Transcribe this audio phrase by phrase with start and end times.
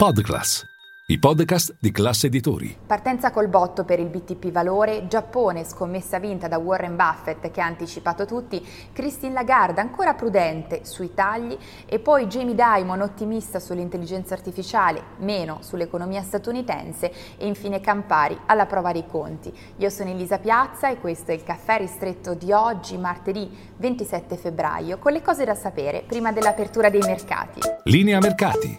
[0.00, 0.64] Podclass,
[1.06, 2.78] i podcast di classe editori.
[2.86, 7.64] Partenza col botto per il BTP Valore, Giappone scommessa vinta da Warren Buffett che ha
[7.64, 15.02] anticipato tutti, Christine Lagarde ancora prudente sui tagli e poi Jamie Dimon ottimista sull'intelligenza artificiale,
[15.16, 19.52] meno sull'economia statunitense e infine Campari alla prova dei conti.
[19.78, 24.98] Io sono Elisa Piazza e questo è il caffè ristretto di oggi, martedì 27 febbraio,
[24.98, 27.58] con le cose da sapere prima dell'apertura dei mercati.
[27.82, 28.78] Linea mercati.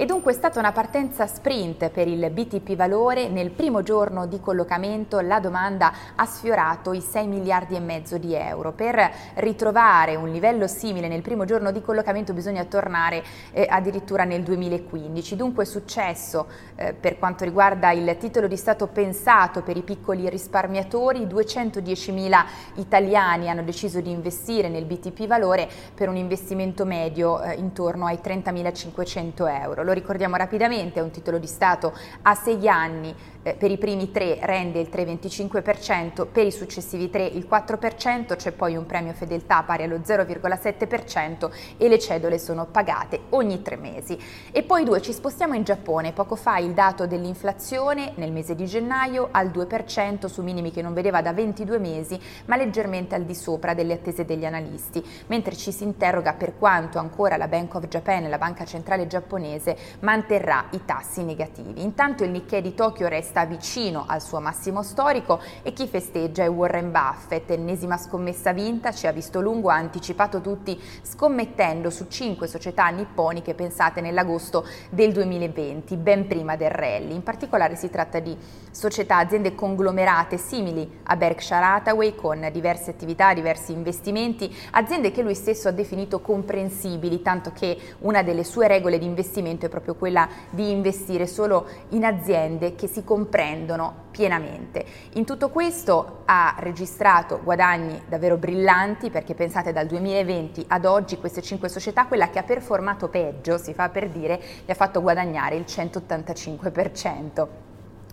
[0.00, 3.28] E dunque è stata una partenza sprint per il BTP Valore.
[3.28, 8.32] Nel primo giorno di collocamento la domanda ha sfiorato i 6 miliardi e mezzo di
[8.32, 8.70] euro.
[8.70, 14.44] Per ritrovare un livello simile nel primo giorno di collocamento bisogna tornare eh, addirittura nel
[14.44, 15.34] 2015.
[15.34, 16.46] Dunque è successo
[16.76, 21.26] eh, per quanto riguarda il titolo di Stato pensato per i piccoli risparmiatori.
[21.26, 22.46] 210 mila
[22.76, 28.20] italiani hanno deciso di investire nel BTP Valore per un investimento medio eh, intorno ai
[28.22, 33.70] 30.500 euro lo ricordiamo rapidamente, è un titolo di Stato a sei anni, eh, per
[33.70, 38.84] i primi tre rende il 3,25%, per i successivi tre il 4%, c'è poi un
[38.84, 44.18] premio fedeltà pari allo 0,7% e le cedole sono pagate ogni tre mesi.
[44.50, 48.66] E poi due, ci spostiamo in Giappone, poco fa il dato dell'inflazione nel mese di
[48.66, 53.34] gennaio al 2% su minimi che non vedeva da 22 mesi, ma leggermente al di
[53.34, 57.88] sopra delle attese degli analisti, mentre ci si interroga per quanto ancora la Bank of
[57.88, 61.82] Japan, la banca centrale giapponese, manterrà i tassi negativi.
[61.82, 66.48] Intanto il Nikkei di Tokyo resta vicino al suo massimo storico e chi festeggia è
[66.48, 72.46] Warren Buffett, ennesima scommessa vinta, ci ha visto lungo, ha anticipato tutti scommettendo su cinque
[72.46, 77.14] società nipponiche pensate nell'agosto del 2020, ben prima del rally.
[77.14, 78.36] In particolare si tratta di
[78.70, 85.34] società, aziende conglomerate simili a Berkshire Hathaway con diverse attività, diversi investimenti, aziende che lui
[85.34, 90.28] stesso ha definito comprensibili, tanto che una delle sue regole di investimento è proprio quella
[90.50, 94.84] di investire solo in aziende che si comprendono pienamente.
[95.14, 101.42] In tutto questo ha registrato guadagni davvero brillanti perché pensate dal 2020 ad oggi queste
[101.42, 105.56] cinque società, quella che ha performato peggio, si fa per dire, gli ha fatto guadagnare
[105.56, 107.67] il 185%.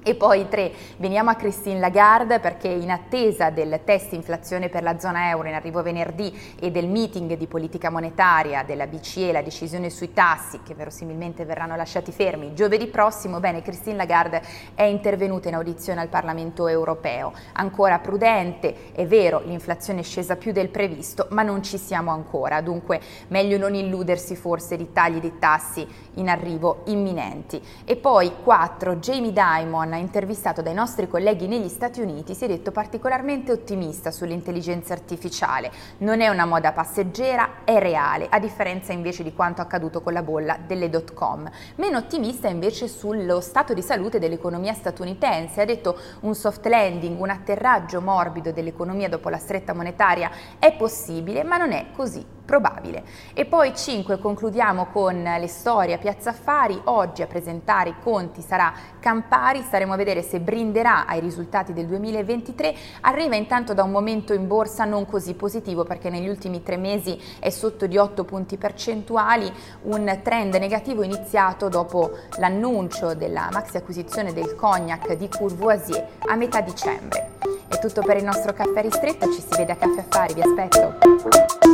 [0.07, 4.99] E poi tre, veniamo a Christine Lagarde perché in attesa del test inflazione per la
[4.99, 9.89] zona euro in arrivo venerdì e del meeting di politica monetaria della BCE, la decisione
[9.89, 14.43] sui tassi che verosimilmente verranno lasciati fermi giovedì prossimo, bene, Christine Lagarde
[14.75, 17.33] è intervenuta in audizione al Parlamento europeo.
[17.53, 22.61] Ancora prudente, è vero, l'inflazione è scesa più del previsto, ma non ci siamo ancora,
[22.61, 27.59] dunque meglio non illudersi forse di tagli di tassi in arrivo imminenti.
[27.83, 32.71] E poi quattro, Jamie Dimon intervistato dai nostri colleghi negli Stati Uniti, si è detto
[32.71, 35.71] particolarmente ottimista sull'intelligenza artificiale.
[35.99, 40.23] Non è una moda passeggera, è reale, a differenza invece di quanto accaduto con la
[40.23, 41.49] bolla delle dot com.
[41.75, 45.61] Meno ottimista invece sullo stato di salute dell'economia statunitense.
[45.61, 50.29] Ha detto un soft landing, un atterraggio morbido dell'economia dopo la stretta monetaria
[50.59, 53.03] è possibile, ma non è così probabile.
[53.33, 58.41] E poi 5 concludiamo con le storie a Piazza Affari, oggi a presentare i conti
[58.41, 63.91] sarà Campari, staremo a vedere se brinderà ai risultati del 2023, arriva intanto da un
[63.91, 68.23] momento in borsa non così positivo perché negli ultimi tre mesi è sotto di 8
[68.23, 69.51] punti percentuali,
[69.83, 76.61] un trend negativo iniziato dopo l'annuncio della maxi acquisizione del cognac di Courvoisier a metà
[76.61, 77.33] dicembre.
[77.67, 81.64] È tutto per il nostro caffè ristretto, ci si vede a Caffè Affari, vi aspetto.